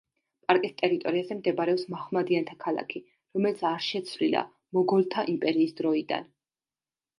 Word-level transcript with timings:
პარკის 0.51 0.71
ტერიტორიაზე 0.81 1.37
მდებარეობს 1.41 1.83
მაჰმადიანთა 1.95 2.57
ქალაქი, 2.65 3.03
რომელიც 3.39 3.63
არ 3.75 3.85
შეცვლილა 3.91 4.43
მოგოლთა 4.81 5.29
იმპერიის 5.37 5.81
დროიდან. 5.83 6.29